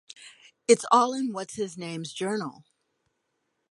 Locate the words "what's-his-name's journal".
1.31-2.63